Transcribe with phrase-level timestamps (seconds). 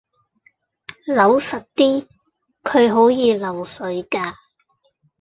[1.15, 2.07] 扭實啲，
[2.63, 4.33] 佢好易漏水㗎